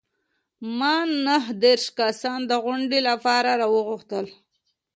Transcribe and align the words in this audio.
ما 0.77 0.95
نهه 1.25 1.51
دیرش 1.63 1.85
کسان 1.99 2.39
د 2.49 2.51
غونډې 2.63 2.99
لپاره 3.09 3.49
راوغوښتل. 3.61 4.25